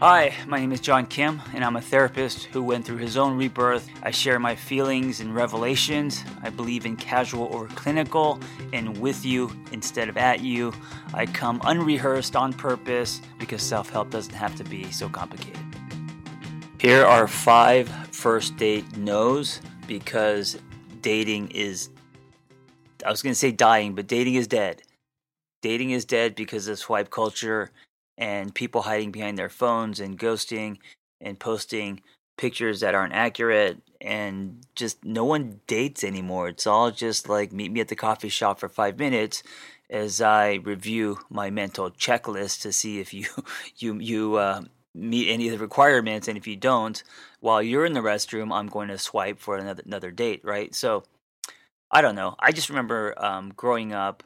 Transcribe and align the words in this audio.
Hi, 0.00 0.34
my 0.46 0.60
name 0.60 0.72
is 0.72 0.80
John 0.80 1.06
Kim, 1.06 1.40
and 1.54 1.64
I'm 1.64 1.76
a 1.76 1.80
therapist 1.80 2.44
who 2.44 2.62
went 2.62 2.84
through 2.84 2.98
his 2.98 3.16
own 3.16 3.34
rebirth. 3.34 3.88
I 4.02 4.10
share 4.10 4.38
my 4.38 4.54
feelings 4.54 5.20
and 5.20 5.34
revelations. 5.34 6.22
I 6.42 6.50
believe 6.50 6.84
in 6.84 6.96
casual 6.96 7.48
over 7.50 7.66
clinical 7.68 8.38
and 8.74 8.98
with 8.98 9.24
you 9.24 9.50
instead 9.72 10.10
of 10.10 10.18
at 10.18 10.40
you. 10.40 10.74
I 11.14 11.24
come 11.24 11.62
unrehearsed 11.64 12.36
on 12.36 12.52
purpose 12.52 13.22
because 13.38 13.62
self 13.62 13.88
help 13.88 14.10
doesn't 14.10 14.34
have 14.34 14.54
to 14.56 14.64
be 14.64 14.84
so 14.92 15.08
complicated. 15.08 15.64
Here 16.78 17.02
are 17.02 17.26
five 17.26 17.88
first 18.14 18.58
date 18.58 18.98
no's 18.98 19.62
because 19.86 20.58
dating 21.00 21.52
is, 21.52 21.88
I 23.02 23.10
was 23.10 23.22
going 23.22 23.32
to 23.32 23.38
say 23.38 23.50
dying, 23.50 23.94
but 23.94 24.08
dating 24.08 24.34
is 24.34 24.46
dead. 24.46 24.82
Dating 25.62 25.92
is 25.92 26.04
dead 26.04 26.34
because 26.34 26.68
of 26.68 26.78
swipe 26.78 27.08
culture 27.08 27.70
and 28.18 28.54
people 28.54 28.82
hiding 28.82 29.10
behind 29.10 29.38
their 29.38 29.48
phones 29.48 30.00
and 30.00 30.18
ghosting 30.18 30.78
and 31.20 31.38
posting 31.38 32.00
pictures 32.36 32.80
that 32.80 32.94
aren't 32.94 33.14
accurate 33.14 33.78
and 34.00 34.62
just 34.74 35.04
no 35.04 35.24
one 35.24 35.60
dates 35.66 36.04
anymore. 36.04 36.48
It's 36.48 36.66
all 36.66 36.90
just 36.90 37.28
like 37.28 37.52
meet 37.52 37.72
me 37.72 37.80
at 37.80 37.88
the 37.88 37.96
coffee 37.96 38.28
shop 38.28 38.58
for 38.60 38.68
5 38.68 38.98
minutes 38.98 39.42
as 39.88 40.20
I 40.20 40.54
review 40.54 41.20
my 41.30 41.50
mental 41.50 41.90
checklist 41.90 42.62
to 42.62 42.72
see 42.72 43.00
if 43.00 43.14
you 43.14 43.26
you 43.78 43.98
you 43.98 44.36
uh, 44.36 44.62
meet 44.94 45.30
any 45.30 45.46
of 45.48 45.52
the 45.52 45.58
requirements 45.58 46.28
and 46.28 46.36
if 46.36 46.46
you 46.46 46.56
don't 46.56 47.02
while 47.40 47.62
you're 47.62 47.86
in 47.86 47.92
the 47.92 48.00
restroom 48.00 48.52
I'm 48.52 48.66
going 48.68 48.88
to 48.88 48.98
swipe 48.98 49.38
for 49.38 49.56
another 49.56 49.82
another 49.86 50.10
date, 50.10 50.40
right? 50.44 50.74
So 50.74 51.04
I 51.90 52.02
don't 52.02 52.16
know. 52.16 52.34
I 52.38 52.52
just 52.52 52.68
remember 52.68 53.14
um, 53.16 53.52
growing 53.56 53.92
up 53.92 54.22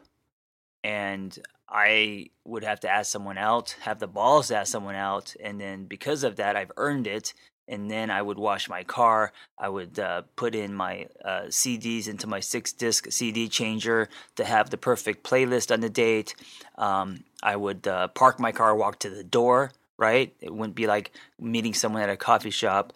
and 0.83 1.39
I 1.71 2.31
would 2.45 2.65
have 2.65 2.81
to 2.81 2.89
ask 2.89 3.11
someone 3.11 3.39
out, 3.39 3.77
have 3.81 4.01
the 4.01 4.09
balls 4.09 4.49
to 4.49 4.57
ask 4.57 4.73
someone 4.73 4.97
out, 4.97 5.35
and 5.43 5.61
then 5.61 5.85
because 5.85 6.25
of 6.25 6.37
that, 6.37 6.57
I've 6.57 6.73
earned 6.77 7.07
it. 7.07 7.33
And 7.69 7.89
then 7.89 8.11
I 8.11 8.21
would 8.21 8.39
wash 8.39 8.69
my 8.69 8.83
car. 8.83 9.33
I 9.57 9.69
would 9.69 9.97
uh, 9.97 10.23
put 10.35 10.57
in 10.57 10.75
my 10.75 11.07
uh, 11.25 11.43
CDs 11.43 12.09
into 12.09 12.27
my 12.27 12.41
six 12.41 12.73
disc 12.73 13.07
CD 13.13 13.49
changer 13.49 14.09
to 14.35 14.45
have 14.45 14.71
the 14.71 14.77
perfect 14.77 15.23
playlist 15.23 15.73
on 15.73 15.79
the 15.79 15.89
date. 15.89 16.35
Um, 16.77 17.23
I 17.45 17.55
would 17.55 17.87
uh, 17.87 18.09
park 18.09 18.41
my 18.41 18.51
car, 18.51 18.75
walk 18.75 18.99
to 19.01 19.11
the 19.11 19.23
door, 19.23 19.71
right? 19.99 20.35
It 20.41 20.53
wouldn't 20.53 20.75
be 20.75 20.89
like 20.89 21.13
meeting 21.39 21.75
someone 21.75 22.03
at 22.03 22.11
a 22.11 22.17
coffee 22.17 22.51
shop. 22.51 22.93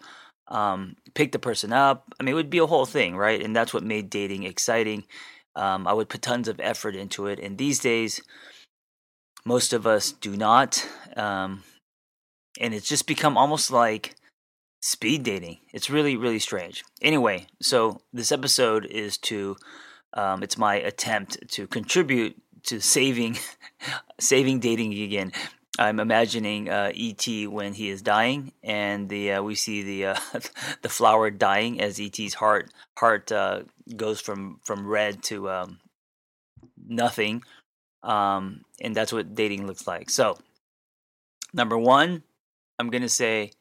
Um, 0.49 0.97
pick 1.13 1.31
the 1.31 1.39
person 1.39 1.71
up. 1.71 2.13
I 2.19 2.23
mean, 2.23 2.33
it 2.33 2.35
would 2.35 2.49
be 2.49 2.57
a 2.57 2.67
whole 2.67 2.85
thing, 2.85 3.15
right? 3.15 3.41
And 3.41 3.55
that's 3.55 3.73
what 3.73 3.83
made 3.83 4.09
dating 4.09 4.43
exciting. 4.43 5.05
Um, 5.55 5.87
I 5.87 5.93
would 5.93 6.09
put 6.09 6.21
tons 6.21 6.49
of 6.49 6.59
effort 6.59 6.97
into 6.97 7.27
it. 7.27 7.39
And 7.39 7.57
these 7.57 7.79
days, 7.79 8.21
most 9.45 9.73
of 9.73 9.85
us 9.85 10.11
do 10.11 10.35
not. 10.35 10.87
Um, 11.15 11.63
and 12.59 12.73
it's 12.73 12.87
just 12.87 13.07
become 13.07 13.37
almost 13.37 13.71
like 13.71 14.15
speed 14.81 15.23
dating. 15.23 15.59
It's 15.73 15.89
really, 15.89 16.15
really 16.15 16.39
strange. 16.39 16.83
Anyway, 17.01 17.47
so 17.61 18.01
this 18.13 18.31
episode 18.31 18.85
is 18.85 19.17
to, 19.19 19.57
um, 20.13 20.43
it's 20.43 20.57
my 20.57 20.75
attempt 20.75 21.49
to 21.49 21.67
contribute 21.67 22.35
to 22.63 22.79
saving, 22.79 23.37
saving 24.19 24.59
dating 24.59 24.93
again. 24.93 25.31
I'm 25.77 25.99
imagining 25.99 26.69
uh, 26.69 26.91
ET 26.95 27.27
when 27.49 27.73
he 27.73 27.89
is 27.89 28.01
dying, 28.01 28.53
and 28.63 29.09
the 29.09 29.33
uh, 29.33 29.43
we 29.43 29.55
see 29.55 29.83
the 29.83 30.05
uh, 30.05 30.19
the 30.81 30.89
flower 30.89 31.29
dying 31.29 31.81
as 31.81 31.99
ET's 31.99 32.35
heart 32.35 32.71
heart 32.97 33.29
uh, 33.29 33.63
goes 33.93 34.21
from 34.21 34.61
from 34.63 34.87
red 34.87 35.21
to 35.23 35.49
um, 35.49 35.79
nothing, 36.87 37.43
um, 38.05 38.61
and 38.79 38.95
that's 38.95 39.11
what 39.11 39.35
dating 39.35 39.67
looks 39.67 39.87
like. 39.87 40.09
So, 40.09 40.37
number 41.53 41.77
one, 41.77 42.23
I'm 42.79 42.89
gonna 42.89 43.09
say 43.09 43.51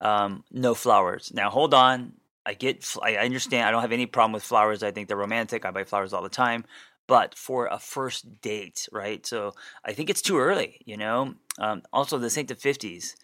um, 0.00 0.44
no 0.50 0.74
flowers. 0.74 1.32
Now, 1.34 1.50
hold 1.50 1.74
on. 1.74 2.14
I 2.44 2.54
get, 2.54 2.84
I 3.00 3.16
understand. 3.16 3.68
I 3.68 3.70
don't 3.70 3.82
have 3.82 3.92
any 3.92 4.06
problem 4.06 4.32
with 4.32 4.42
flowers. 4.42 4.82
I 4.82 4.90
think 4.90 5.06
they're 5.06 5.16
romantic. 5.16 5.64
I 5.64 5.70
buy 5.70 5.84
flowers 5.84 6.12
all 6.12 6.22
the 6.22 6.28
time. 6.28 6.64
But 7.06 7.36
for 7.36 7.66
a 7.66 7.78
first 7.78 8.40
date, 8.40 8.88
right? 8.90 9.24
So 9.26 9.52
I 9.84 9.92
think 9.92 10.10
it's 10.10 10.22
too 10.22 10.38
early. 10.38 10.80
You 10.84 10.96
know. 10.96 11.34
Um, 11.58 11.82
also, 11.92 12.18
this 12.18 12.38
ain't 12.38 12.48
the 12.48 12.54
'50s. 12.54 13.14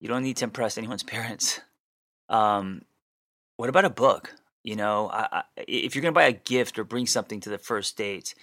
You 0.00 0.08
don't 0.08 0.22
need 0.22 0.36
to 0.38 0.44
impress 0.44 0.78
anyone's 0.78 1.02
parents. 1.16 1.60
Um, 2.28 2.82
what 3.56 3.68
about 3.68 3.84
a 3.84 3.90
book? 3.90 4.34
You 4.62 4.76
know, 4.76 5.10
I, 5.10 5.28
I, 5.30 5.42
if 5.68 5.94
you're 5.94 6.02
gonna 6.02 6.12
buy 6.12 6.24
a 6.24 6.32
gift 6.32 6.78
or 6.78 6.84
bring 6.84 7.06
something 7.06 7.40
to 7.40 7.50
the 7.50 7.58
first 7.58 7.96
date, 7.96 8.34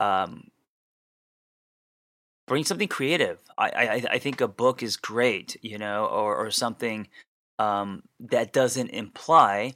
um, 0.00 0.50
bring 2.50 2.64
something 2.64 2.88
creative. 2.88 3.38
I, 3.56 3.70
I 3.70 4.14
I 4.14 4.18
think 4.18 4.40
a 4.40 4.48
book 4.48 4.82
is 4.82 4.96
great, 4.96 5.56
you 5.62 5.78
know, 5.78 6.06
or 6.06 6.34
or 6.36 6.50
something 6.50 7.06
um, 7.60 8.02
that 8.18 8.52
doesn't 8.52 8.90
imply 8.90 9.74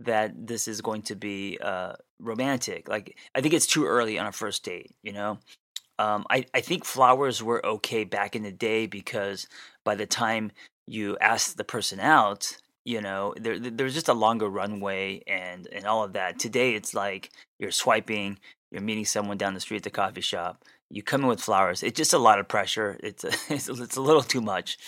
that 0.00 0.48
this 0.48 0.66
is 0.66 0.80
going 0.80 1.02
to 1.02 1.14
be 1.14 1.58
uh, 1.62 1.92
romantic. 2.18 2.88
Like 2.88 3.16
I 3.36 3.40
think 3.40 3.54
it's 3.54 3.68
too 3.68 3.86
early 3.86 4.18
on 4.18 4.26
a 4.26 4.32
first 4.32 4.64
date, 4.64 4.96
you 5.00 5.12
know. 5.12 5.38
Um, 6.00 6.26
I 6.28 6.44
I 6.52 6.60
think 6.60 6.84
flowers 6.84 7.40
were 7.40 7.64
okay 7.64 8.02
back 8.02 8.34
in 8.34 8.42
the 8.42 8.52
day 8.52 8.86
because 8.88 9.46
by 9.84 9.94
the 9.94 10.06
time 10.06 10.50
you 10.88 11.16
ask 11.20 11.54
the 11.54 11.62
person 11.62 12.00
out, 12.00 12.56
you 12.84 13.00
know, 13.00 13.32
there 13.40 13.60
there's 13.60 13.94
just 13.94 14.08
a 14.08 14.12
longer 14.24 14.48
runway 14.48 15.22
and 15.28 15.68
and 15.68 15.86
all 15.86 16.02
of 16.02 16.14
that. 16.14 16.40
Today 16.40 16.74
it's 16.74 16.94
like 16.94 17.30
you're 17.60 17.70
swiping, 17.70 18.40
you're 18.72 18.82
meeting 18.82 19.06
someone 19.06 19.38
down 19.38 19.54
the 19.54 19.60
street 19.60 19.78
at 19.78 19.82
the 19.84 19.90
coffee 19.90 20.20
shop 20.20 20.64
you 20.90 21.02
come 21.02 21.22
in 21.22 21.26
with 21.28 21.40
flowers. 21.40 21.82
It's 21.82 21.96
just 21.96 22.12
a 22.12 22.18
lot 22.18 22.38
of 22.38 22.48
pressure. 22.48 22.98
It's 23.02 23.24
a, 23.24 23.28
it's, 23.48 23.68
a, 23.68 23.82
it's 23.82 23.96
a 23.96 24.02
little 24.02 24.22
too 24.22 24.40
much. 24.40 24.78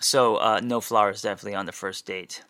So 0.00 0.36
uh, 0.36 0.60
no 0.62 0.80
flowers 0.80 1.22
definitely 1.22 1.54
on 1.54 1.66
the 1.66 1.72
first 1.72 2.06
date. 2.06 2.42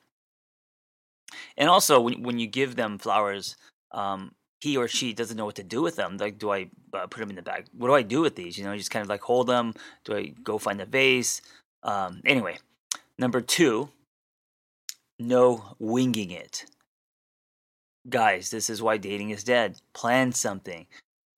And 1.56 1.68
also 1.68 2.00
when 2.00 2.22
when 2.22 2.38
you 2.38 2.46
give 2.46 2.76
them 2.76 2.98
flowers, 2.98 3.56
um, 3.92 4.32
he 4.60 4.76
or 4.76 4.88
she 4.88 5.12
doesn't 5.12 5.36
know 5.36 5.46
what 5.46 5.56
to 5.56 5.62
do 5.62 5.82
with 5.82 5.96
them. 5.96 6.16
Like, 6.18 6.38
do 6.38 6.50
I 6.50 6.70
uh, 6.92 7.06
put 7.06 7.20
them 7.20 7.30
in 7.30 7.36
the 7.36 7.42
bag? 7.42 7.66
What 7.72 7.88
do 7.88 7.94
I 7.94 8.02
do 8.02 8.20
with 8.20 8.36
these? 8.36 8.58
You 8.58 8.64
know, 8.64 8.76
just 8.76 8.90
kind 8.90 9.02
of 9.02 9.08
like 9.08 9.22
hold 9.22 9.46
them. 9.46 9.74
Do 10.04 10.16
I 10.16 10.34
go 10.42 10.58
find 10.58 10.80
a 10.80 10.86
vase? 10.86 11.40
Um, 11.82 12.20
anyway, 12.26 12.58
number 13.18 13.40
two, 13.40 13.88
no 15.18 15.76
winging 15.78 16.30
it. 16.30 16.66
Guys, 18.08 18.50
this 18.50 18.70
is 18.70 18.82
why 18.82 18.96
dating 18.96 19.30
is 19.30 19.44
dead. 19.44 19.80
Plan 19.92 20.32
something. 20.32 20.86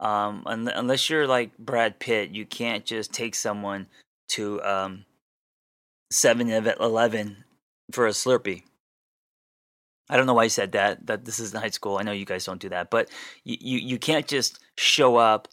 Um, 0.02 0.42
un- 0.46 0.72
unless 0.74 1.08
you're 1.08 1.28
like 1.28 1.56
Brad 1.58 2.00
Pitt, 2.00 2.30
you 2.30 2.44
can't 2.44 2.84
just 2.84 3.12
take 3.12 3.36
someone 3.36 3.86
to 4.30 4.60
um, 4.62 5.04
7 6.10 6.50
Eleven 6.50 7.44
for 7.92 8.06
a 8.06 8.10
Slurpee. 8.10 8.64
I 10.10 10.16
don't 10.16 10.26
know 10.26 10.34
why 10.34 10.44
I 10.44 10.48
said 10.48 10.72
that. 10.72 11.06
That 11.06 11.24
this 11.24 11.38
is 11.38 11.52
high 11.52 11.70
school. 11.70 11.98
I 11.98 12.02
know 12.02 12.12
you 12.12 12.26
guys 12.26 12.44
don't 12.44 12.60
do 12.60 12.68
that, 12.70 12.90
but 12.90 13.08
you, 13.44 13.56
you, 13.60 13.78
you 13.78 13.98
can't 13.98 14.26
just 14.26 14.58
show 14.76 15.16
up 15.16 15.48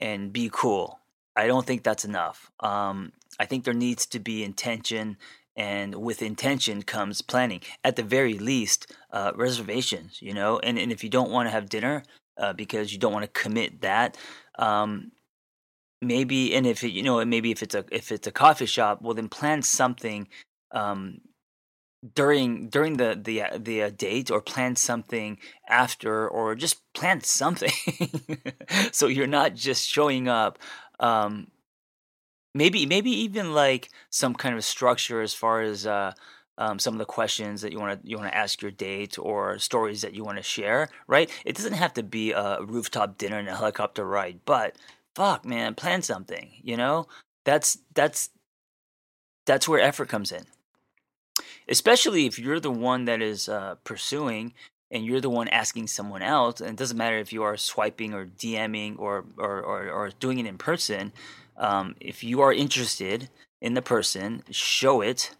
and 0.00 0.32
be 0.32 0.50
cool. 0.52 1.00
I 1.34 1.46
don't 1.46 1.66
think 1.66 1.82
that's 1.82 2.04
enough. 2.04 2.50
Um, 2.60 3.12
I 3.40 3.46
think 3.46 3.64
there 3.64 3.74
needs 3.74 4.06
to 4.06 4.20
be 4.20 4.44
intention, 4.44 5.16
and 5.56 5.94
with 5.96 6.22
intention 6.22 6.82
comes 6.82 7.22
planning. 7.22 7.62
At 7.82 7.96
the 7.96 8.02
very 8.04 8.34
least, 8.38 8.92
uh, 9.10 9.32
reservations. 9.34 10.20
You 10.20 10.34
know, 10.34 10.58
and 10.58 10.78
and 10.78 10.92
if 10.92 11.02
you 11.02 11.10
don't 11.10 11.30
want 11.30 11.46
to 11.46 11.50
have 11.52 11.68
dinner, 11.70 12.04
uh, 12.38 12.52
because 12.52 12.92
you 12.92 12.98
don't 12.98 13.12
want 13.12 13.24
to 13.24 13.40
commit 13.40 13.80
that. 13.82 14.16
Um, 14.58 15.12
maybe, 16.02 16.54
and 16.54 16.66
if 16.66 16.84
it, 16.84 16.92
you 16.92 17.02
know, 17.02 17.24
maybe 17.24 17.50
if 17.50 17.62
it's 17.62 17.74
a 17.74 17.84
if 17.90 18.12
it's 18.12 18.26
a 18.26 18.32
coffee 18.32 18.66
shop, 18.66 19.02
well, 19.02 19.14
then 19.14 19.28
plan 19.28 19.62
something 19.62 20.28
um, 20.72 21.20
during 22.14 22.68
during 22.68 22.96
the 22.98 23.18
the 23.22 23.42
uh, 23.42 23.58
the 23.58 23.82
uh, 23.84 23.90
date, 23.90 24.30
or 24.30 24.40
plan 24.40 24.76
something 24.76 25.38
after, 25.68 26.28
or 26.28 26.54
just 26.54 26.82
plan 26.94 27.20
something, 27.22 27.72
so 28.92 29.06
you're 29.06 29.26
not 29.26 29.54
just 29.54 29.88
showing 29.88 30.28
up. 30.28 30.58
Um, 31.00 31.48
maybe 32.54 32.86
maybe 32.86 33.10
even 33.10 33.52
like 33.52 33.90
some 34.10 34.34
kind 34.34 34.56
of 34.56 34.64
structure 34.64 35.20
as 35.20 35.34
far 35.34 35.62
as 35.62 35.86
uh, 35.86 36.12
um, 36.58 36.78
some 36.78 36.94
of 36.94 36.98
the 36.98 37.04
questions 37.04 37.62
that 37.62 37.72
you 37.72 37.80
want 37.80 38.02
to 38.02 38.08
you 38.08 38.16
want 38.16 38.30
to 38.30 38.36
ask 38.36 38.62
your 38.62 38.70
date 38.70 39.18
or 39.18 39.58
stories 39.58 40.02
that 40.02 40.14
you 40.14 40.24
want 40.24 40.38
to 40.38 40.42
share. 40.42 40.88
Right? 41.06 41.30
It 41.44 41.56
doesn't 41.56 41.74
have 41.74 41.94
to 41.94 42.02
be 42.02 42.32
a 42.32 42.58
rooftop 42.62 43.18
dinner 43.18 43.38
and 43.38 43.48
a 43.48 43.56
helicopter 43.56 44.06
ride, 44.06 44.40
but 44.44 44.76
fuck, 45.14 45.44
man, 45.44 45.74
plan 45.74 46.02
something. 46.02 46.50
You 46.62 46.76
know, 46.76 47.06
that's 47.44 47.78
that's 47.94 48.30
that's 49.46 49.68
where 49.68 49.80
effort 49.80 50.08
comes 50.08 50.32
in. 50.32 50.44
Especially 51.68 52.26
if 52.26 52.38
you're 52.38 52.60
the 52.60 52.70
one 52.70 53.06
that 53.06 53.22
is 53.22 53.48
uh, 53.48 53.76
pursuing 53.84 54.52
and 54.90 55.04
you're 55.04 55.20
the 55.20 55.30
one 55.30 55.48
asking 55.48 55.86
someone 55.88 56.22
else, 56.22 56.60
and 56.60 56.70
it 56.70 56.76
doesn't 56.76 56.96
matter 56.96 57.18
if 57.18 57.32
you 57.32 57.42
are 57.42 57.56
swiping 57.56 58.14
or 58.14 58.26
DMing 58.26 58.98
or 58.98 59.24
or, 59.38 59.60
or, 59.60 59.90
or 59.90 60.10
doing 60.20 60.38
it 60.38 60.46
in 60.46 60.58
person. 60.58 61.12
Um, 61.56 61.94
if 62.00 62.24
you 62.24 62.40
are 62.40 62.52
interested 62.52 63.28
in 63.60 63.74
the 63.74 63.82
person, 63.82 64.42
show 64.50 65.00
it 65.00 65.34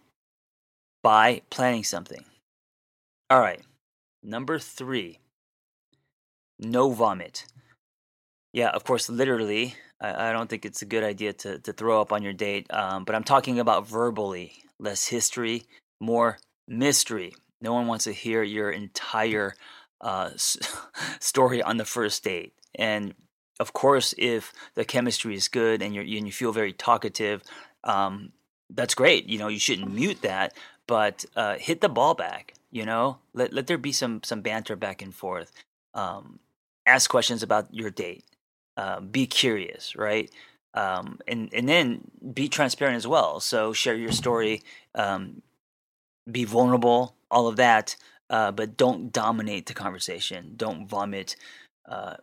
by 1.05 1.39
planning 1.51 1.83
something. 1.83 2.25
All 3.29 3.39
right. 3.39 3.61
Number 4.23 4.57
three, 4.57 5.19
no 6.57 6.89
vomit. 6.89 7.45
Yeah, 8.53 8.69
of 8.69 8.83
course, 8.85 9.07
literally. 9.07 9.75
I, 10.01 10.29
I 10.29 10.31
don't 10.31 10.49
think 10.49 10.65
it's 10.65 10.81
a 10.81 10.87
good 10.87 11.03
idea 11.03 11.33
to, 11.33 11.59
to 11.59 11.73
throw 11.73 12.01
up 12.01 12.11
on 12.11 12.23
your 12.23 12.33
date, 12.33 12.65
um, 12.73 13.03
but 13.03 13.13
I'm 13.13 13.23
talking 13.23 13.59
about 13.59 13.87
verbally. 13.87 14.53
Less 14.79 15.05
history, 15.05 15.65
more 16.01 16.39
mystery. 16.67 17.35
No 17.61 17.71
one 17.73 17.85
wants 17.85 18.05
to 18.05 18.11
hear 18.11 18.41
your 18.41 18.71
entire 18.71 19.53
uh, 20.01 20.31
story 21.19 21.61
on 21.61 21.77
the 21.77 21.85
first 21.85 22.23
date. 22.23 22.53
And 22.73 23.13
of 23.59 23.73
course, 23.73 24.15
if 24.17 24.51
the 24.73 24.85
chemistry 24.85 25.35
is 25.35 25.49
good 25.49 25.83
and, 25.83 25.93
you 25.93 26.01
and 26.01 26.25
you 26.25 26.31
feel 26.31 26.51
very 26.51 26.73
talkative, 26.73 27.43
um, 27.83 28.31
that's 28.71 28.95
great. 28.95 29.29
You 29.29 29.37
know, 29.37 29.47
you 29.47 29.59
shouldn't 29.59 29.93
mute 29.93 30.23
that, 30.23 30.53
but 30.87 31.25
uh, 31.35 31.55
hit 31.55 31.81
the 31.81 31.89
ball 31.89 32.13
back. 32.13 32.53
You 32.71 32.85
know, 32.85 33.19
let 33.33 33.53
let 33.53 33.67
there 33.67 33.77
be 33.77 33.91
some 33.91 34.21
some 34.23 34.41
banter 34.41 34.75
back 34.75 35.01
and 35.01 35.13
forth. 35.13 35.51
Um, 35.93 36.39
ask 36.85 37.09
questions 37.09 37.43
about 37.43 37.73
your 37.73 37.89
date. 37.89 38.23
Uh, 38.77 38.99
be 38.99 39.25
curious, 39.25 39.95
right? 39.95 40.29
Um, 40.73 41.19
and 41.27 41.49
and 41.53 41.69
then 41.69 42.01
be 42.33 42.49
transparent 42.49 42.97
as 42.97 43.07
well. 43.07 43.39
So 43.39 43.71
share 43.73 43.95
your 43.95 44.11
story, 44.11 44.61
um, 44.93 45.41
be 46.29 46.43
vulnerable, 46.43 47.15
all 47.31 47.47
of 47.47 47.55
that. 47.57 47.95
Uh, 48.29 48.51
but 48.51 48.75
don't 48.75 49.13
dominate 49.13 49.67
the 49.67 49.73
conversation. 49.73 50.53
Don't 50.57 50.87
vomit. 50.87 51.35
Uh, 51.87 52.15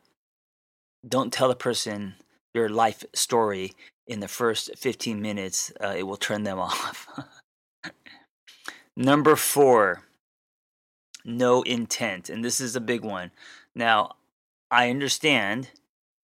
don't 1.08 1.32
tell 1.32 1.48
the 1.48 1.54
person 1.54 2.14
your 2.54 2.68
life 2.68 3.04
story 3.14 3.72
in 4.06 4.20
the 4.20 4.28
first 4.28 4.76
15 4.76 5.20
minutes. 5.20 5.72
Uh, 5.82 5.94
it 5.96 6.02
will 6.02 6.16
turn 6.16 6.42
them 6.42 6.58
off. 6.68 7.08
Number 8.96 9.36
four, 9.36 10.02
no 11.24 11.62
intent, 11.62 12.28
and 12.28 12.44
this 12.44 12.60
is 12.60 12.76
a 12.76 12.80
big 12.80 13.04
one. 13.04 13.30
Now, 13.74 14.16
I 14.70 14.90
understand 14.90 15.70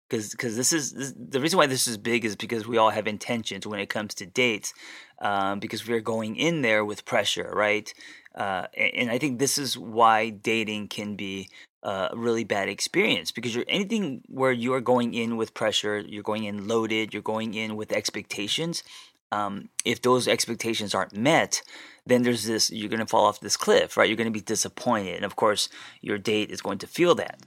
because 0.10 0.32
because 0.32 0.56
this 0.56 0.74
is 0.74 0.94
this, 0.94 1.14
the 1.18 1.40
reason 1.40 1.58
why 1.58 1.68
this 1.68 1.88
is 1.88 1.98
big 1.98 2.26
is 2.26 2.36
because 2.36 2.68
we 2.68 2.78
all 2.78 2.90
have 2.90 3.08
intentions 3.08 3.68
when 3.68 3.80
it 3.80 3.90
comes 3.90 4.14
to 4.16 4.26
dates 4.26 4.74
um, 5.20 5.60
because 5.60 5.88
we're 5.88 6.02
going 6.02 6.36
in 6.36 6.62
there 6.62 6.86
with 6.86 7.06
pressure 7.06 7.52
right 7.54 7.94
uh, 8.36 8.68
and 8.78 9.10
I 9.10 9.18
think 9.18 9.40
this 9.40 9.58
is 9.58 9.78
why 9.78 10.30
dating 10.30 10.90
can 10.90 11.16
be 11.16 11.50
a 11.84 12.10
really 12.14 12.44
bad 12.44 12.70
experience 12.70 13.32
because 13.32 13.56
you're 13.56 13.66
anything 13.68 14.22
where 14.28 14.52
you 14.52 14.74
are 14.74 14.82
going 14.82 15.14
in 15.14 15.38
with 15.38 15.54
pressure 15.54 16.00
you're 16.00 16.24
going 16.24 16.46
in 16.46 16.68
loaded 16.68 17.14
you're 17.14 17.22
going 17.22 17.54
in 17.54 17.76
with 17.76 17.92
expectations 17.92 18.84
um, 19.32 19.70
if 19.86 20.02
those 20.02 20.28
expectations 20.28 20.96
aren't 20.96 21.16
met 21.16 21.62
then 22.06 22.24
there's 22.24 22.46
this 22.46 22.72
you're 22.72 22.90
going 22.90 23.00
to 23.00 23.06
fall 23.06 23.26
off 23.26 23.40
this 23.40 23.58
cliff 23.58 23.98
right? 23.98 24.08
You're 24.08 24.18
going 24.18 24.26
to 24.26 24.32
be 24.32 24.42
disappointed. 24.42 25.16
And 25.16 25.26
of 25.26 25.36
course 25.36 25.70
your 26.02 26.18
date 26.18 26.52
is 26.52 26.62
going 26.62 26.78
to 26.80 26.88
feel 26.88 27.16
that. 27.16 27.40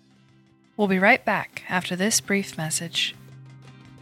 We'll 0.77 0.89
be 0.89 0.99
right 0.99 1.25
back 1.25 1.63
after 1.69 1.97
this 1.97 2.21
brief 2.21 2.57
message. 2.57 3.15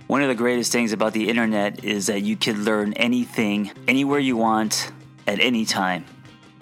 One 0.07 0.23
of 0.23 0.29
the 0.29 0.35
greatest 0.35 0.73
things 0.73 0.93
about 0.93 1.13
the 1.13 1.29
internet 1.29 1.85
is 1.85 2.07
that 2.07 2.23
you 2.23 2.35
can 2.35 2.65
learn 2.65 2.95
anything, 2.95 3.73
anywhere 3.87 4.19
you 4.19 4.39
want, 4.39 4.91
at 5.27 5.39
any 5.41 5.67
time 5.67 6.07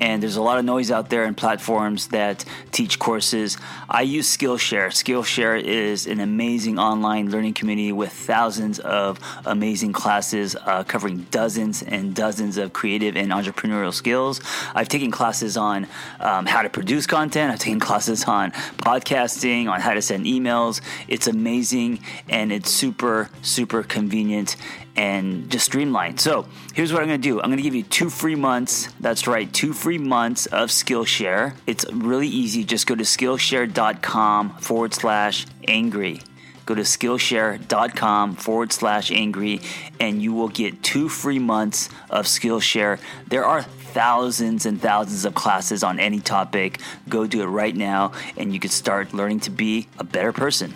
and 0.01 0.23
there's 0.23 0.37
a 0.37 0.43
lot 0.43 0.59
of 0.59 0.65
noise 0.65 0.91
out 0.91 1.11
there 1.11 1.25
in 1.25 1.35
platforms 1.35 2.09
that 2.09 2.45
teach 2.73 2.99
courses. 2.99 3.57
I 3.89 4.03
use 4.03 4.35
Skillshare. 4.35 4.89
Skillshare 4.89 5.61
is 5.61 6.07
an 6.07 6.21
amazing 6.21 6.79
online 6.79 7.31
learning 7.31 7.55
community 7.55 7.93
with 7.93 8.13
thousands 8.13 8.79
of 8.81 9.19
amazing 9.45 9.93
classes 9.93 10.55
uh, 10.55 10.85
covering 10.85 11.27
dozens 11.31 11.83
and 11.83 12.15
dozens 12.15 12.57
of 12.59 12.73
creative 12.73 13.17
and 13.17 13.31
entrepreneurial 13.31 13.93
skills. 13.93 14.41
I've 14.75 14.89
taken 14.89 15.11
classes 15.11 15.57
on 15.57 15.87
um, 16.21 16.47
how 16.47 16.63
to 16.63 16.69
produce 16.69 17.07
content, 17.07 17.53
I've 17.53 17.59
taken 17.59 17.81
classes 17.81 18.25
on 18.25 18.53
podcasting, 18.79 19.71
on 19.71 19.81
how 19.81 19.95
to 19.95 20.03
send 20.03 20.27
emails. 20.27 20.81
It's 21.09 21.27
amazing 21.27 22.01
and 22.29 22.53
it's 22.53 22.71
super, 22.71 23.31
super 23.43 23.83
convenient 23.83 24.57
and 24.97 25.51
just 25.51 25.67
streamline. 25.67 26.19
So 26.19 26.47
here's 26.75 26.93
what 26.93 27.03
I'm 27.03 27.09
going 27.09 27.21
to 27.21 27.29
do. 27.29 27.41
I'm 27.41 27.47
going 27.47 27.59
to 27.59 27.63
give 27.63 27.75
you 27.75 27.83
two 27.83 28.11
free 28.11 28.35
months. 28.35 28.89
That's 28.99 29.27
right, 29.27 29.53
two 29.53 29.73
free 29.73 29.99
months 29.99 30.47
of 30.47 30.71
Skillshare. 30.71 31.55
It's 31.67 31.91
really 31.93 32.29
easy. 32.29 32.65
Just 32.65 32.87
go 32.87 32.95
to 32.95 33.05
Skillshare.com 33.05 34.59
forward 34.59 34.95
slash 34.95 35.47
angry. 35.69 36.21
Go 36.65 36.75
to 36.75 36.83
Skillshare.com 36.83 38.35
forward 38.37 38.73
slash 38.73 39.13
angry, 39.13 39.61
and 40.01 40.21
you 40.21 40.33
will 40.33 40.49
get 40.49 40.83
two 40.83 41.09
free 41.09 41.39
months 41.39 41.89
of 42.11 42.27
Skillshare. 42.27 42.99
There 43.29 43.45
are 43.45 43.63
thousands 43.63 44.67
and 44.67 44.81
thousands 44.81 45.25
of 45.25 45.35
classes 45.35 45.85
on 45.85 46.01
any 46.01 46.19
topic. 46.19 46.81
Go 47.09 47.27
do 47.27 47.43
it 47.43 47.47
right 47.47 47.77
now, 47.77 48.13
and 48.37 48.53
you 48.53 48.59
can 48.59 48.71
start 48.71 49.15
learning 49.15 49.41
to 49.41 49.51
be 49.51 49.87
a 49.99 50.05
better 50.05 50.33
person 50.33 50.75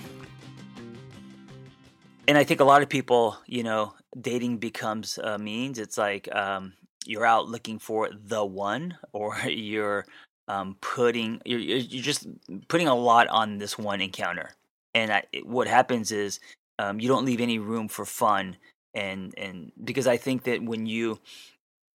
and 2.30 2.38
I 2.38 2.44
think 2.44 2.60
a 2.60 2.64
lot 2.64 2.80
of 2.80 2.88
people, 2.88 3.36
you 3.46 3.64
know, 3.64 3.92
dating 4.18 4.58
becomes 4.58 5.18
a 5.18 5.38
means. 5.38 5.78
It's 5.78 5.98
like 5.98 6.32
um, 6.34 6.74
you're 7.04 7.26
out 7.26 7.48
looking 7.48 7.78
for 7.78 8.10
the 8.12 8.44
one, 8.44 8.96
or 9.12 9.36
you're 9.46 10.06
um, 10.48 10.76
putting 10.80 11.40
you're 11.44 11.58
you're 11.58 12.02
just 12.02 12.26
putting 12.68 12.88
a 12.88 12.94
lot 12.94 13.28
on 13.28 13.58
this 13.58 13.78
one 13.78 14.00
encounter. 14.00 14.50
And 14.94 15.12
I, 15.12 15.22
what 15.44 15.68
happens 15.68 16.10
is 16.10 16.40
um, 16.78 16.98
you 17.00 17.08
don't 17.08 17.24
leave 17.24 17.40
any 17.40 17.58
room 17.58 17.88
for 17.88 18.04
fun, 18.04 18.56
and 18.94 19.34
and 19.38 19.72
because 19.82 20.06
I 20.06 20.16
think 20.16 20.44
that 20.44 20.62
when 20.62 20.86
you 20.86 21.20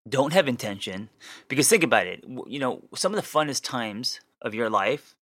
don't 0.08 0.34
have 0.34 0.48
intention, 0.48 1.10
because 1.48 1.70
think 1.70 1.84
about 1.84 2.08
it, 2.08 2.24
you 2.48 2.60
know, 2.60 2.84
some 2.94 3.14
of 3.14 3.22
the 3.22 3.28
funnest 3.28 3.64
times 3.64 4.20
of 4.42 4.54
your 4.54 4.70
life 4.70 5.16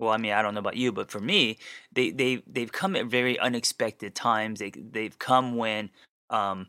well, 0.00 0.10
I 0.10 0.16
mean, 0.16 0.32
I 0.32 0.40
don't 0.40 0.54
know 0.54 0.60
about 0.60 0.78
you, 0.78 0.92
but 0.92 1.10
for 1.10 1.20
me, 1.20 1.58
they 1.92 2.10
they 2.10 2.42
they've 2.46 2.72
come 2.72 2.96
at 2.96 3.06
very 3.06 3.38
unexpected 3.38 4.14
times. 4.14 4.58
They 4.58 4.70
they've 4.70 5.16
come 5.18 5.56
when 5.56 5.90
um 6.30 6.68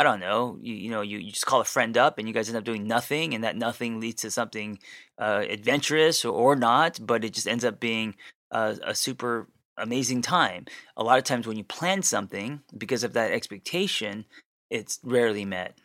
I 0.00 0.04
don't 0.04 0.20
know, 0.20 0.58
you, 0.62 0.74
you 0.74 0.90
know, 0.90 1.00
you, 1.00 1.18
you 1.18 1.32
just 1.32 1.46
call 1.46 1.60
a 1.60 1.64
friend 1.64 1.98
up 1.98 2.18
and 2.18 2.28
you 2.28 2.32
guys 2.32 2.48
end 2.48 2.56
up 2.56 2.62
doing 2.62 2.86
nothing, 2.86 3.34
and 3.34 3.42
that 3.42 3.56
nothing 3.56 3.98
leads 3.98 4.22
to 4.22 4.30
something 4.30 4.78
uh, 5.18 5.44
adventurous 5.50 6.24
or, 6.24 6.32
or, 6.32 6.54
not, 6.54 7.00
but 7.04 7.24
it 7.24 7.32
just 7.32 7.48
ends 7.48 7.64
up 7.64 7.80
being 7.80 8.14
a, 8.52 8.78
a 8.84 8.94
super 8.94 9.48
amazing 9.76 10.22
time. 10.22 10.66
A 10.96 11.02
lot 11.02 11.18
of 11.18 11.24
times 11.24 11.48
when 11.48 11.56
you 11.56 11.64
plan 11.64 12.02
something, 12.02 12.60
because 12.76 13.02
of 13.02 13.14
that 13.14 13.32
expectation, 13.32 14.24
it's 14.70 15.00
rarely 15.02 15.44
met. 15.44 15.76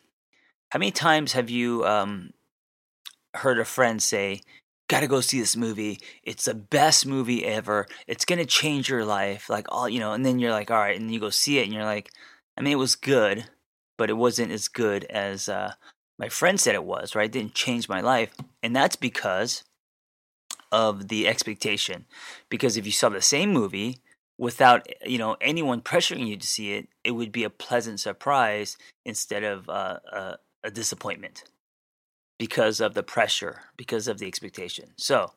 How 0.70 0.78
many 0.78 0.92
times 0.92 1.34
have 1.34 1.50
you 1.50 1.84
um, 1.84 2.34
heard 3.34 3.58
a 3.58 3.66
friend 3.66 4.02
say, 4.02 4.42
gotta 4.88 5.08
go 5.08 5.22
see 5.22 5.40
this 5.40 5.56
movie. 5.56 6.00
It's 6.24 6.46
the 6.46 6.54
best 6.54 7.08
movie 7.08 7.46
ever. 7.46 7.88
It's 8.06 8.26
gonna 8.26 8.46
change 8.46 8.90
your 8.90 9.06
life. 9.06 9.50
Like 9.50 9.66
all 9.70 9.90
you 9.90 10.00
know, 10.00 10.14
and 10.14 10.24
then 10.24 10.38
you're 10.40 10.52
like, 10.52 10.70
all 10.70 10.78
right, 10.78 11.00
and 11.00 11.12
you 11.12 11.20
go 11.20 11.32
see 11.32 11.60
it, 11.60 11.64
and 11.64 11.74
you're 11.74 11.84
like, 11.84 12.12
I 12.58 12.62
mean, 12.62 12.74
it 12.74 12.78
was 12.78 12.96
good, 12.96 13.46
but 13.98 14.10
it 14.10 14.14
wasn't 14.14 14.52
as 14.52 14.68
good 14.68 15.06
as 15.06 15.50
uh, 15.50 15.74
my 16.20 16.30
friend 16.30 16.60
said 16.60 16.76
it 16.76 16.84
was. 16.84 17.16
Right? 17.16 17.26
It 17.26 17.32
didn't 17.32 17.56
change 17.56 17.90
my 17.90 18.02
life, 18.02 18.34
and 18.62 18.76
that's 18.76 18.96
because 18.96 19.64
of 20.72 21.08
the 21.08 21.28
expectation. 21.28 22.06
Because 22.50 22.78
if 22.78 22.86
you 22.86 22.92
saw 22.92 23.10
the 23.10 23.22
same 23.22 23.54
movie 23.54 24.00
without 24.38 24.88
you 25.06 25.18
know 25.18 25.38
anyone 25.40 25.82
pressuring 25.82 26.28
you 26.28 26.38
to 26.38 26.48
see 26.48 26.74
it, 26.74 26.88
it 27.04 27.12
would 27.12 27.32
be 27.32 27.44
a 27.44 27.50
pleasant 27.50 28.00
surprise 28.00 28.78
instead 29.06 29.44
of 29.44 29.70
uh, 29.70 30.00
a, 30.12 30.38
a 30.64 30.72
disappointment 30.72 31.44
because 32.40 32.82
of 32.82 32.94
the 32.94 33.04
pressure, 33.04 33.62
because 33.78 34.08
of 34.08 34.18
the 34.18 34.28
expectation. 34.28 34.90
So, 34.98 35.32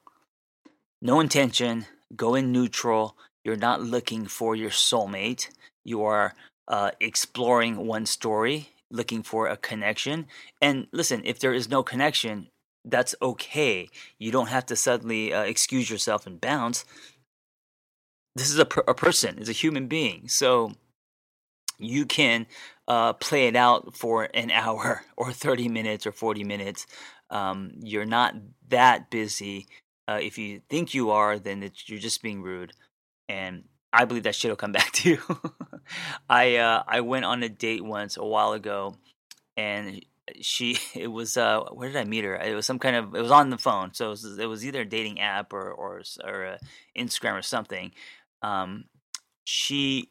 no 1.01 1.21
intention, 1.21 1.87
go 2.15 2.35
in 2.35 2.53
neutral. 2.53 3.17
You're 3.45 3.57
not 3.57 3.83
looking 3.83 4.27
for 4.27 4.57
your 4.57 4.71
soulmate. 4.71 5.49
You 5.85 6.03
are 6.03 6.35
uh, 6.69 6.91
exploring 7.01 7.87
one 7.87 8.07
story, 8.07 8.71
looking 8.91 9.23
for 9.23 9.49
a 9.49 9.57
connection. 9.57 10.27
And 10.61 10.87
listen, 10.93 11.23
if 11.25 11.39
there 11.39 11.55
is 11.55 11.69
no 11.69 11.83
connection, 11.83 12.49
that's 12.85 13.15
okay. 13.21 13.89
You 14.19 14.31
don't 14.31 14.49
have 14.49 14.67
to 14.67 14.77
suddenly 14.77 15.33
uh, 15.33 15.43
excuse 15.43 15.91
yourself 15.91 16.27
and 16.27 16.41
bounce. 16.41 16.85
This 18.35 18.51
is 18.51 18.59
a, 18.59 18.65
per- 18.65 18.85
a 18.87 18.95
person, 18.95 19.39
is 19.39 19.49
a 19.49 19.53
human 19.53 19.87
being. 19.89 20.29
So 20.29 20.73
you 21.79 22.07
can 22.07 22.47
uh, 22.89 23.15
play 23.15 23.47
it 23.47 23.57
out 23.57 23.97
for 23.97 24.29
an 24.35 24.51
hour 24.53 25.03
or 25.17 25.33
30 25.33 25.69
minutes 25.69 26.07
or 26.07 26.13
40 26.13 26.45
minutes. 26.45 26.87
Um, 27.31 27.73
you're 27.81 28.07
not 28.07 28.35
that 28.69 29.11
busy. 29.11 29.67
Uh, 30.09 30.21
if 30.23 30.39
you 30.39 30.61
think 30.71 30.95
you 30.95 31.11
are, 31.11 31.39
then 31.39 31.69
you're 31.87 31.99
just 31.99 32.23
being 32.23 32.43
rude. 32.43 32.73
And 33.29 33.65
I 33.93 34.05
believe 34.05 34.25
that 34.25 34.35
shit 34.35 34.51
will 34.51 34.57
come 34.57 34.73
back 34.81 34.93
to 34.93 35.11
you. 35.11 35.41
I 36.29 36.57
uh, 36.57 36.83
I 36.87 37.01
went 37.01 37.25
on 37.25 37.43
a 37.43 37.49
date 37.49 37.85
once 37.85 38.17
a 38.17 38.25
while 38.25 38.53
ago, 38.53 38.97
and 39.57 40.05
she 40.41 40.79
it 40.95 41.09
was 41.09 41.37
uh 41.37 41.61
where 41.73 41.89
did 41.89 41.97
I 41.97 42.05
meet 42.05 42.25
her? 42.25 42.37
It 42.37 42.55
was 42.55 42.67
some 42.67 42.79
kind 42.79 42.97
of 42.97 43.15
it 43.15 43.23
was 43.23 43.31
on 43.31 43.51
the 43.51 43.59
phone, 43.59 43.95
so 43.95 44.07
it 44.07 44.11
was, 44.11 44.39
it 44.39 44.47
was 44.47 44.67
either 44.67 44.83
a 44.83 44.89
dating 44.89 45.21
app 45.21 45.53
or 45.53 45.71
or 45.71 46.03
or 46.25 46.59
Instagram 46.97 47.39
or 47.39 47.43
something. 47.43 47.93
Um, 48.43 48.85
she 49.45 50.11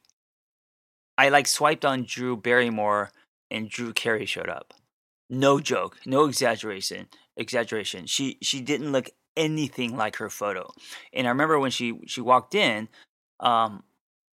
I 1.18 1.30
like 1.30 1.48
swiped 1.48 1.86
on 1.86 2.06
Drew 2.08 2.36
Barrymore 2.36 3.12
and 3.52 3.70
Drew 3.70 3.94
Carey 3.94 4.26
showed 4.26 4.50
up. 4.50 4.74
No 5.30 5.60
joke, 5.60 5.98
no 6.06 6.26
exaggeration. 6.26 7.08
Exaggeration. 7.38 8.06
She 8.06 8.38
she 8.42 8.62
didn't 8.62 8.92
look 8.92 9.10
anything 9.36 9.98
like 9.98 10.18
her 10.18 10.30
photo. 10.30 10.72
And 11.14 11.28
I 11.28 11.30
remember 11.30 11.60
when 11.60 11.72
she 11.72 12.00
she 12.08 12.22
walked 12.22 12.56
in, 12.56 12.88
um, 13.40 13.84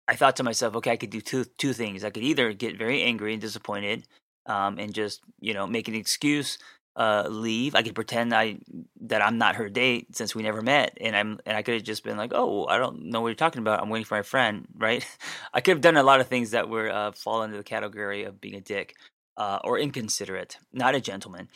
I 0.08 0.16
thought 0.16 0.36
to 0.36 0.42
myself, 0.42 0.76
okay, 0.76 0.92
I 0.92 0.96
could 0.96 1.10
do 1.10 1.20
two 1.20 1.44
two 1.58 1.72
things. 1.72 2.04
I 2.04 2.10
could 2.10 2.22
either 2.22 2.52
get 2.52 2.76
very 2.78 3.02
angry 3.02 3.32
and 3.32 3.40
disappointed, 3.40 4.06
um, 4.46 4.78
and 4.78 4.94
just 4.94 5.20
you 5.40 5.54
know 5.54 5.66
make 5.66 5.88
an 5.88 5.94
excuse, 5.94 6.58
uh, 6.96 7.24
leave. 7.28 7.74
I 7.74 7.82
could 7.82 7.94
pretend 7.94 8.34
I 8.34 8.58
that 9.02 9.22
I'm 9.22 9.38
not 9.38 9.56
her 9.56 9.68
date 9.68 10.16
since 10.16 10.34
we 10.34 10.42
never 10.42 10.62
met, 10.62 10.96
and 11.00 11.16
I'm 11.16 11.40
and 11.46 11.56
I 11.56 11.62
could 11.62 11.74
have 11.74 11.82
just 11.84 12.04
been 12.04 12.16
like, 12.16 12.32
oh, 12.34 12.66
I 12.66 12.78
don't 12.78 13.04
know 13.06 13.20
what 13.20 13.28
you're 13.28 13.34
talking 13.34 13.60
about. 13.60 13.80
I'm 13.80 13.88
waiting 13.88 14.04
for 14.04 14.16
my 14.16 14.22
friend, 14.22 14.66
right? 14.76 15.06
I 15.54 15.60
could 15.60 15.72
have 15.72 15.80
done 15.80 15.96
a 15.96 16.02
lot 16.02 16.20
of 16.20 16.28
things 16.28 16.50
that 16.50 16.68
were 16.68 16.90
uh, 16.90 17.12
fall 17.12 17.42
into 17.42 17.56
the 17.56 17.64
category 17.64 18.24
of 18.24 18.40
being 18.40 18.54
a 18.56 18.60
dick 18.60 18.94
uh, 19.36 19.58
or 19.64 19.78
inconsiderate, 19.78 20.58
not 20.72 20.94
a 20.94 21.00
gentleman. 21.00 21.48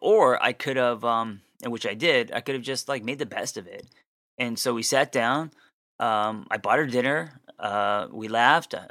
Or 0.00 0.42
I 0.42 0.52
could 0.52 0.76
have, 0.76 1.04
um, 1.04 1.40
which 1.66 1.86
I 1.86 1.94
did, 1.94 2.32
I 2.32 2.40
could 2.40 2.54
have 2.54 2.64
just 2.64 2.88
like 2.88 3.02
made 3.02 3.18
the 3.18 3.26
best 3.26 3.56
of 3.56 3.66
it. 3.66 3.86
And 4.38 4.58
so 4.58 4.74
we 4.74 4.82
sat 4.82 5.12
down. 5.12 5.50
Um, 6.00 6.46
I 6.50 6.56
bought 6.56 6.78
her 6.78 6.86
dinner. 6.86 7.40
Uh, 7.58 8.08
we 8.10 8.28
laughed. 8.28 8.74
Uh, 8.74 8.86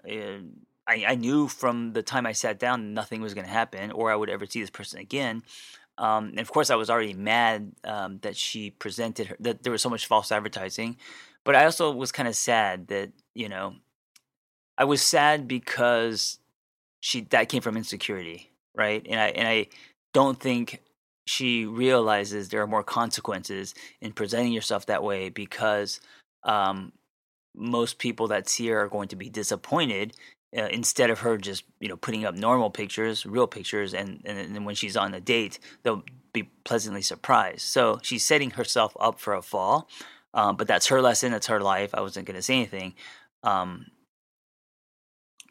I, 0.88 1.06
I, 1.08 1.16
knew 1.16 1.48
from 1.48 1.94
the 1.94 2.04
time 2.04 2.28
I 2.28 2.34
sat 2.34 2.60
down 2.60 2.94
nothing 2.94 3.20
was 3.20 3.34
going 3.34 3.48
to 3.48 3.52
happen, 3.52 3.92
or 3.92 4.12
I 4.12 4.16
would 4.16 4.30
ever 4.30 4.46
see 4.46 4.62
this 4.62 4.70
person 4.70 5.00
again. 5.00 5.42
Um, 5.98 6.30
and 6.30 6.40
of 6.40 6.52
course, 6.52 6.70
I 6.70 6.76
was 6.76 6.90
already 6.90 7.16
mad 7.16 7.72
um, 7.84 8.20
that 8.22 8.38
she 8.38 8.70
presented 8.70 9.28
her, 9.28 9.36
that 9.40 9.64
there 9.64 9.72
was 9.72 9.82
so 9.82 9.90
much 9.90 10.06
false 10.06 10.32
advertising. 10.32 10.98
But 11.44 11.56
I 11.56 11.66
also 11.66 11.92
was 11.92 12.12
kind 12.12 12.28
of 12.28 12.36
sad 12.36 12.90
that 12.90 13.12
you 13.34 13.50
know, 13.50 13.74
I 14.78 14.84
was 14.84 15.02
sad 15.02 15.48
because 15.48 16.38
she 17.00 17.22
that 17.22 17.50
came 17.50 17.64
from 17.64 17.76
insecurity, 17.76 18.52
right? 18.76 19.06
And 19.10 19.20
I 19.20 19.28
and 19.30 19.48
I 19.48 19.68
don't 20.14 20.40
think 20.40 20.80
she 21.26 21.66
realizes 21.66 22.50
there 22.50 22.62
are 22.62 22.68
more 22.68 22.84
consequences 22.84 23.74
in 24.00 24.12
presenting 24.12 24.54
yourself 24.54 24.86
that 24.88 25.04
way 25.04 25.30
because 25.30 26.00
um, 26.44 26.92
most 27.60 28.00
people 28.00 28.28
that 28.30 28.50
see 28.50 28.68
her 28.70 28.80
are 28.80 28.88
going 28.88 29.10
to 29.10 29.16
be 29.16 29.30
disappointed 29.30 30.14
uh, 30.58 30.68
instead 30.72 31.10
of 31.10 31.20
her 31.20 31.38
just 31.38 31.64
you 31.80 31.88
know 31.88 31.98
putting 31.98 32.26
up 32.26 32.36
normal 32.36 32.70
pictures, 32.70 33.26
real 33.26 33.48
pictures, 33.48 33.94
and, 33.94 34.22
and 34.26 34.66
when 34.66 34.76
she's 34.76 34.98
on 34.98 35.14
a 35.14 35.20
date, 35.20 35.60
they'll 35.84 36.04
be 36.34 36.44
pleasantly 36.64 37.02
surprised. 37.02 37.62
So 37.62 38.00
she's 38.02 38.26
setting 38.26 38.52
herself 38.52 38.96
up 39.00 39.20
for 39.20 39.34
a 39.34 39.42
fall, 39.42 39.88
um, 40.34 40.56
but 40.56 40.68
that's 40.68 40.88
her 40.88 41.02
lesson. 41.02 41.32
That's 41.32 41.48
her 41.48 41.62
life. 41.62 41.94
I 41.94 42.02
wasn't 42.02 42.26
going 42.26 42.36
to 42.36 42.42
say 42.42 42.56
anything. 42.56 42.96
Um, 43.44 43.88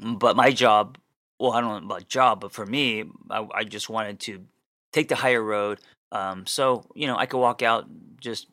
but 0.01 0.37
my 0.37 0.51
job, 0.51 0.99
well, 1.39 1.53
I 1.53 1.61
don't 1.61 1.83
know 1.83 1.87
about 1.87 2.09
job, 2.09 2.41
but 2.41 2.53
for 2.53 2.67
me, 2.67 3.05
I, 3.31 3.47
I 3.55 3.65
just 3.65 3.89
wanted 3.89 4.21
to 4.21 4.45
take 4.93 5.09
the 5.09 5.17
higher 5.17 5.43
road. 5.43 5.79
Um, 6.11 6.47
so 6.47 6.87
you 6.95 7.07
know, 7.07 7.17
I 7.17 7.27
could 7.27 7.39
walk 7.39 7.63
out 7.63 7.87
just 8.21 8.49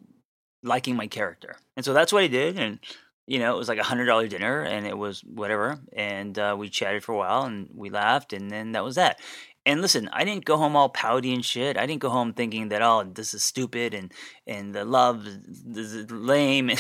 liking 0.61 0.95
my 0.95 1.07
character, 1.07 1.57
and 1.75 1.83
so 1.83 1.93
that's 1.93 2.13
what 2.13 2.23
I 2.23 2.27
did. 2.27 2.59
And 2.59 2.79
you 3.27 3.39
know, 3.39 3.53
it 3.55 3.57
was 3.57 3.67
like 3.67 3.79
a 3.79 3.83
hundred 3.83 4.05
dollar 4.05 4.27
dinner, 4.27 4.61
and 4.61 4.85
it 4.85 4.97
was 4.97 5.21
whatever. 5.21 5.79
And 5.93 6.37
uh, 6.37 6.55
we 6.57 6.69
chatted 6.69 7.03
for 7.03 7.13
a 7.13 7.17
while, 7.17 7.43
and 7.43 7.69
we 7.73 7.89
laughed, 7.89 8.33
and 8.33 8.51
then 8.51 8.73
that 8.73 8.83
was 8.83 8.95
that. 8.95 9.19
And 9.65 9.81
listen, 9.81 10.09
I 10.13 10.23
didn't 10.23 10.45
go 10.45 10.57
home 10.57 10.75
all 10.75 10.89
pouty 10.89 11.33
and 11.33 11.43
shit. 11.43 11.75
I 11.75 11.87
didn't 11.87 12.01
go 12.01 12.09
home 12.09 12.33
thinking 12.33 12.69
that 12.69 12.83
oh, 12.83 13.03
this 13.03 13.33
is 13.33 13.43
stupid 13.43 13.95
and 13.95 14.13
and 14.45 14.75
the 14.75 14.85
love 14.85 15.27
is 15.27 16.11
lame, 16.11 16.71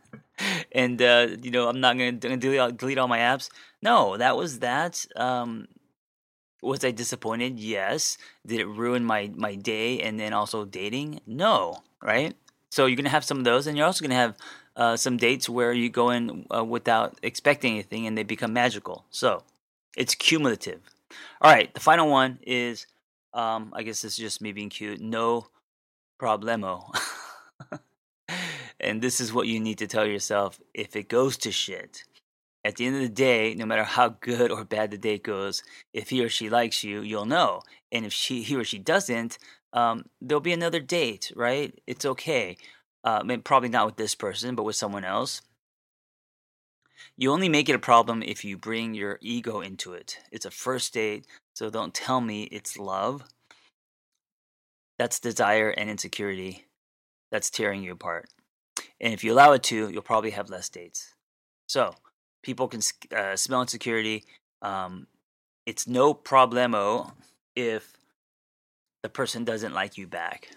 and 0.72 1.00
uh, 1.00 1.28
you 1.40 1.52
know, 1.52 1.68
I'm 1.68 1.80
not 1.80 1.96
gonna 1.96 2.12
delete, 2.12 2.76
delete 2.76 2.98
all 2.98 3.08
my 3.08 3.18
apps. 3.18 3.48
No, 3.80 4.16
that 4.16 4.36
was 4.36 4.58
that. 4.58 5.06
Um, 5.14 5.68
was 6.62 6.84
I 6.84 6.90
disappointed? 6.90 7.60
Yes. 7.60 8.18
Did 8.44 8.58
it 8.58 8.66
ruin 8.66 9.04
my 9.04 9.30
my 9.36 9.54
day 9.54 10.00
and 10.00 10.18
then 10.18 10.32
also 10.32 10.64
dating? 10.64 11.20
No, 11.26 11.78
right? 12.02 12.34
So 12.70 12.86
you're 12.86 12.96
gonna 12.96 13.08
have 13.08 13.24
some 13.24 13.38
of 13.38 13.44
those, 13.44 13.68
and 13.68 13.76
you're 13.76 13.86
also 13.86 14.02
gonna 14.02 14.16
have 14.16 14.36
uh, 14.76 14.96
some 14.96 15.16
dates 15.16 15.48
where 15.48 15.72
you 15.72 15.88
go 15.88 16.10
in 16.10 16.46
uh, 16.54 16.64
without 16.64 17.18
expecting 17.22 17.72
anything, 17.72 18.06
and 18.06 18.16
they 18.16 18.22
become 18.22 18.52
magical. 18.52 19.04
So 19.10 19.42
it's 19.96 20.14
cumulative. 20.14 20.80
All 21.40 21.52
right, 21.52 21.72
the 21.72 21.80
final 21.80 22.08
one 22.08 22.38
is, 22.46 22.86
um, 23.32 23.72
I 23.74 23.82
guess 23.82 24.02
this 24.02 24.12
is 24.12 24.18
just 24.18 24.42
me 24.42 24.52
being 24.52 24.68
cute. 24.68 25.00
No 25.00 25.48
problemo. 26.20 26.94
and 28.80 29.00
this 29.00 29.20
is 29.20 29.32
what 29.32 29.46
you 29.46 29.60
need 29.60 29.78
to 29.78 29.86
tell 29.86 30.06
yourself 30.06 30.60
if 30.74 30.94
it 30.96 31.08
goes 31.08 31.36
to 31.38 31.50
shit 31.50 32.04
at 32.66 32.76
the 32.76 32.86
end 32.86 32.96
of 32.96 33.02
the 33.02 33.08
day, 33.08 33.54
no 33.54 33.64
matter 33.64 33.84
how 33.84 34.08
good 34.08 34.50
or 34.50 34.64
bad 34.64 34.90
the 34.90 34.98
date 34.98 35.22
goes, 35.22 35.62
if 35.94 36.10
he 36.10 36.24
or 36.24 36.28
she 36.28 36.50
likes 36.50 36.82
you, 36.82 37.00
you'll 37.00 37.24
know. 37.24 37.62
And 37.92 38.04
if 38.04 38.12
she, 38.12 38.42
he 38.42 38.56
or 38.56 38.64
she 38.64 38.78
doesn't, 38.78 39.38
um, 39.72 40.06
there'll 40.20 40.40
be 40.40 40.52
another 40.52 40.80
date, 40.80 41.30
right? 41.36 41.78
It's 41.86 42.04
okay. 42.04 42.56
Uh, 43.06 43.22
probably 43.44 43.68
not 43.68 43.86
with 43.86 43.96
this 43.96 44.16
person, 44.16 44.56
but 44.56 44.64
with 44.64 44.74
someone 44.74 45.04
else. 45.04 45.40
You 47.16 47.30
only 47.30 47.48
make 47.48 47.68
it 47.68 47.76
a 47.76 47.78
problem 47.78 48.20
if 48.20 48.44
you 48.44 48.58
bring 48.58 48.94
your 48.94 49.20
ego 49.22 49.60
into 49.60 49.92
it. 49.92 50.18
It's 50.32 50.44
a 50.44 50.50
first 50.50 50.92
date, 50.92 51.24
so 51.54 51.70
don't 51.70 51.94
tell 51.94 52.20
me 52.20 52.44
it's 52.44 52.76
love. 52.76 53.22
That's 54.98 55.20
desire 55.20 55.70
and 55.70 55.88
insecurity. 55.88 56.66
That's 57.30 57.48
tearing 57.48 57.84
you 57.84 57.92
apart. 57.92 58.28
And 59.00 59.14
if 59.14 59.22
you 59.22 59.32
allow 59.32 59.52
it 59.52 59.62
to, 59.64 59.88
you'll 59.88 60.02
probably 60.02 60.30
have 60.30 60.50
less 60.50 60.68
dates. 60.68 61.14
So, 61.68 61.94
people 62.42 62.66
can 62.66 62.80
uh, 63.16 63.36
smell 63.36 63.60
insecurity. 63.60 64.24
Um, 64.62 65.06
it's 65.64 65.86
no 65.86 66.12
problemo 66.12 67.12
if 67.54 67.96
the 69.04 69.08
person 69.08 69.44
doesn't 69.44 69.74
like 69.74 69.96
you 69.96 70.08
back, 70.08 70.48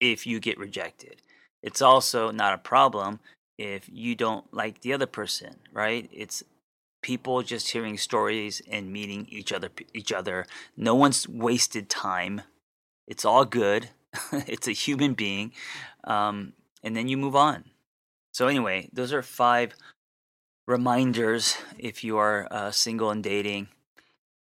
if 0.00 0.26
you 0.26 0.38
get 0.38 0.58
rejected. 0.58 1.22
It's 1.62 1.82
also 1.82 2.30
not 2.30 2.54
a 2.54 2.58
problem 2.58 3.20
if 3.58 3.88
you 3.88 4.14
don't 4.14 4.52
like 4.54 4.80
the 4.80 4.92
other 4.92 5.06
person, 5.06 5.56
right? 5.72 6.08
It's 6.12 6.44
people 7.02 7.42
just 7.42 7.70
hearing 7.70 7.98
stories 7.98 8.62
and 8.70 8.92
meeting 8.92 9.26
each 9.30 9.52
other 9.52 9.70
each 9.92 10.12
other. 10.12 10.46
No 10.76 10.94
one's 10.94 11.28
wasted 11.28 11.88
time. 11.88 12.42
It's 13.06 13.24
all 13.24 13.44
good. 13.44 13.90
it's 14.32 14.68
a 14.68 14.72
human 14.72 15.14
being. 15.14 15.52
Um, 16.04 16.52
and 16.82 16.96
then 16.96 17.08
you 17.08 17.16
move 17.16 17.36
on. 17.36 17.64
So 18.32 18.46
anyway, 18.46 18.88
those 18.92 19.12
are 19.12 19.22
five 19.22 19.74
reminders 20.66 21.56
if 21.78 22.04
you 22.04 22.18
are 22.18 22.46
uh, 22.50 22.70
single 22.70 23.10
and 23.10 23.24
dating 23.24 23.68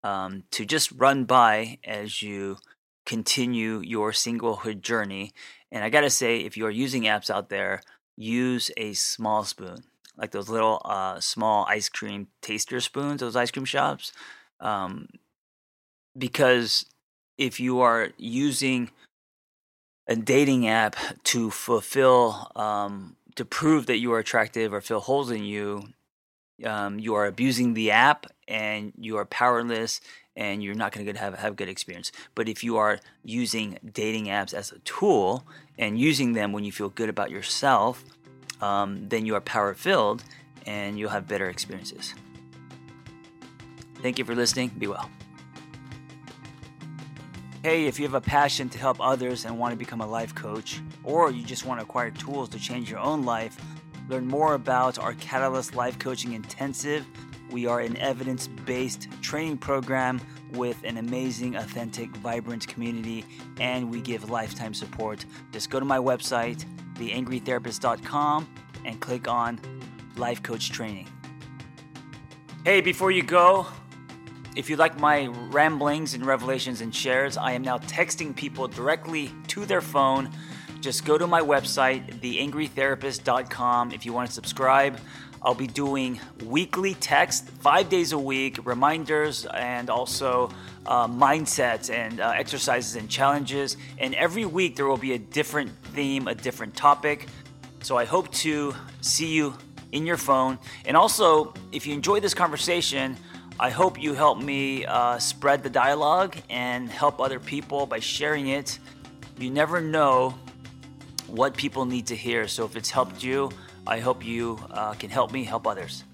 um, 0.02 0.44
to 0.50 0.64
just 0.64 0.90
run 0.92 1.24
by 1.24 1.78
as 1.84 2.22
you 2.22 2.58
continue 3.06 3.80
your 3.80 4.12
singlehood 4.12 4.80
journey. 4.80 5.32
And 5.70 5.84
I 5.84 5.90
gotta 5.90 6.10
say, 6.10 6.38
if 6.38 6.56
you 6.56 6.66
are 6.66 6.70
using 6.70 7.02
apps 7.04 7.30
out 7.30 7.48
there, 7.48 7.82
use 8.16 8.70
a 8.76 8.92
small 8.94 9.44
spoon, 9.44 9.84
like 10.16 10.30
those 10.30 10.48
little 10.48 10.80
uh, 10.84 11.20
small 11.20 11.66
ice 11.68 11.88
cream 11.88 12.28
taster 12.40 12.80
spoons, 12.80 13.20
those 13.20 13.36
ice 13.36 13.50
cream 13.50 13.64
shops. 13.64 14.12
Um, 14.60 15.08
because 16.16 16.86
if 17.36 17.58
you 17.58 17.80
are 17.80 18.10
using 18.16 18.90
a 20.06 20.14
dating 20.16 20.68
app 20.68 20.96
to 21.24 21.50
fulfill, 21.50 22.50
um, 22.54 23.16
to 23.34 23.44
prove 23.44 23.86
that 23.86 23.98
you 23.98 24.12
are 24.12 24.18
attractive 24.18 24.72
or 24.72 24.80
fill 24.80 25.00
holes 25.00 25.30
in 25.30 25.44
you, 25.44 25.88
um, 26.64 26.98
you 27.00 27.14
are 27.14 27.26
abusing 27.26 27.74
the 27.74 27.90
app 27.90 28.26
and 28.46 28.92
you 28.96 29.16
are 29.16 29.24
powerless 29.24 30.00
and 30.36 30.62
you're 30.62 30.74
not 30.74 30.92
going 30.92 31.06
to 31.06 31.18
have 31.18 31.38
have 31.38 31.52
a 31.52 31.56
good 31.56 31.68
experience. 31.68 32.12
But 32.34 32.48
if 32.48 32.64
you 32.64 32.76
are 32.76 33.00
using 33.24 33.78
dating 33.92 34.26
apps 34.26 34.52
as 34.52 34.72
a 34.72 34.78
tool 34.80 35.44
and 35.78 35.98
using 35.98 36.32
them 36.32 36.52
when 36.52 36.64
you 36.64 36.72
feel 36.72 36.88
good 36.88 37.08
about 37.08 37.30
yourself, 37.30 38.04
um, 38.60 39.08
then 39.08 39.26
you 39.26 39.34
are 39.34 39.40
power 39.40 39.74
filled 39.74 40.24
and 40.66 40.98
you'll 40.98 41.10
have 41.10 41.28
better 41.28 41.48
experiences. 41.48 42.14
Thank 44.02 44.18
you 44.18 44.24
for 44.24 44.34
listening. 44.34 44.70
Be 44.78 44.86
well. 44.86 45.08
Hey, 47.62 47.86
if 47.86 47.98
you 47.98 48.04
have 48.04 48.14
a 48.14 48.20
passion 48.20 48.68
to 48.70 48.78
help 48.78 48.98
others 49.00 49.46
and 49.46 49.58
want 49.58 49.72
to 49.72 49.76
become 49.76 50.02
a 50.02 50.06
life 50.06 50.34
coach, 50.34 50.82
or 51.02 51.30
you 51.30 51.42
just 51.42 51.64
want 51.64 51.80
to 51.80 51.84
acquire 51.84 52.10
tools 52.10 52.50
to 52.50 52.58
change 52.58 52.90
your 52.90 52.98
own 52.98 53.22
life 53.22 53.58
Learn 54.08 54.26
more 54.26 54.52
about 54.52 54.98
our 54.98 55.14
Catalyst 55.14 55.74
Life 55.74 55.98
Coaching 55.98 56.34
Intensive. 56.34 57.06
We 57.54 57.68
are 57.68 57.78
an 57.78 57.96
evidence 57.98 58.48
based 58.48 59.06
training 59.22 59.58
program 59.58 60.20
with 60.54 60.82
an 60.82 60.96
amazing, 60.96 61.54
authentic, 61.54 62.10
vibrant 62.16 62.66
community, 62.66 63.24
and 63.60 63.92
we 63.92 64.00
give 64.00 64.28
lifetime 64.28 64.74
support. 64.74 65.24
Just 65.52 65.70
go 65.70 65.78
to 65.78 65.84
my 65.84 65.98
website, 65.98 66.64
theangrytherapist.com, 66.94 68.48
and 68.84 69.00
click 69.00 69.28
on 69.28 69.60
Life 70.16 70.42
Coach 70.42 70.72
Training. 70.72 71.08
Hey, 72.64 72.80
before 72.80 73.12
you 73.12 73.22
go, 73.22 73.68
if 74.56 74.68
you 74.68 74.74
like 74.74 74.98
my 74.98 75.26
ramblings 75.52 76.14
and 76.14 76.26
revelations 76.26 76.80
and 76.80 76.92
shares, 76.92 77.36
I 77.36 77.52
am 77.52 77.62
now 77.62 77.78
texting 77.78 78.34
people 78.34 78.66
directly 78.66 79.30
to 79.46 79.64
their 79.64 79.80
phone 79.80 80.28
just 80.84 81.06
go 81.06 81.16
to 81.16 81.26
my 81.26 81.40
website, 81.40 82.20
theangrytherapist.com, 82.20 83.92
if 83.92 84.04
you 84.04 84.12
want 84.12 84.28
to 84.28 84.34
subscribe. 84.34 85.00
I'll 85.44 85.54
be 85.54 85.66
doing 85.66 86.18
weekly 86.44 86.94
text, 86.94 87.50
five 87.60 87.90
days 87.90 88.12
a 88.12 88.18
week, 88.18 88.64
reminders, 88.64 89.44
and 89.44 89.90
also 89.90 90.50
uh, 90.86 91.06
mindsets 91.06 91.92
and 91.92 92.18
uh, 92.18 92.32
exercises 92.34 92.96
and 92.96 93.10
challenges. 93.10 93.76
And 93.98 94.14
every 94.14 94.46
week 94.46 94.76
there 94.76 94.86
will 94.86 94.96
be 94.96 95.12
a 95.12 95.18
different 95.18 95.70
theme, 95.92 96.28
a 96.28 96.34
different 96.34 96.74
topic. 96.74 97.26
So 97.82 97.98
I 97.98 98.06
hope 98.06 98.32
to 98.32 98.74
see 99.02 99.34
you 99.34 99.54
in 99.92 100.06
your 100.06 100.16
phone. 100.16 100.58
And 100.86 100.96
also, 100.96 101.52
if 101.72 101.86
you 101.86 101.92
enjoy 101.92 102.20
this 102.20 102.32
conversation, 102.32 103.16
I 103.60 103.68
hope 103.68 104.00
you 104.00 104.14
help 104.14 104.40
me 104.40 104.86
uh, 104.86 105.18
spread 105.18 105.62
the 105.62 105.70
dialogue 105.70 106.36
and 106.48 106.90
help 106.90 107.20
other 107.20 107.38
people 107.38 107.84
by 107.84 108.00
sharing 108.00 108.48
it. 108.48 108.78
You 109.38 109.50
never 109.50 109.82
know 109.82 110.34
what 111.26 111.54
people 111.54 111.84
need 111.84 112.06
to 112.06 112.16
hear. 112.16 112.48
So 112.48 112.64
if 112.64 112.76
it's 112.76 112.90
helped 112.90 113.22
you, 113.22 113.50
I 113.86 114.00
hope 114.00 114.24
you 114.24 114.58
uh, 114.70 114.94
can 114.94 115.10
help 115.10 115.32
me 115.32 115.44
help 115.44 115.66
others. 115.66 116.04